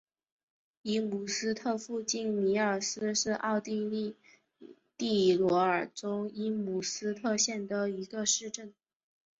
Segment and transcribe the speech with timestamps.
[0.81, 4.15] 伊姆斯特附近米尔斯是奥地利
[4.97, 8.73] 蒂罗尔州伊姆斯特县的一个市镇。